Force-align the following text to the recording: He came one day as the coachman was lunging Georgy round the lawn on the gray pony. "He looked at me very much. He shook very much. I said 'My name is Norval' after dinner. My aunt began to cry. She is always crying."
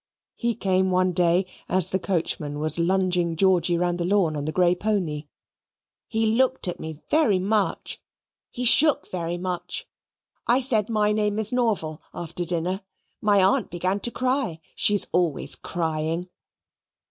He 0.33 0.55
came 0.55 0.89
one 0.89 1.11
day 1.11 1.45
as 1.69 1.91
the 1.91 1.99
coachman 1.99 2.57
was 2.57 2.79
lunging 2.79 3.35
Georgy 3.35 3.77
round 3.77 3.99
the 3.99 4.03
lawn 4.03 4.35
on 4.35 4.45
the 4.45 4.51
gray 4.51 4.73
pony. 4.73 5.27
"He 6.07 6.25
looked 6.25 6.67
at 6.67 6.79
me 6.79 7.03
very 7.11 7.37
much. 7.37 8.01
He 8.49 8.65
shook 8.65 9.07
very 9.11 9.37
much. 9.37 9.87
I 10.47 10.59
said 10.59 10.89
'My 10.89 11.11
name 11.11 11.37
is 11.37 11.53
Norval' 11.53 12.01
after 12.15 12.43
dinner. 12.45 12.81
My 13.21 13.43
aunt 13.43 13.69
began 13.69 13.99
to 13.99 14.09
cry. 14.09 14.59
She 14.73 14.95
is 14.95 15.05
always 15.13 15.53
crying." 15.53 16.27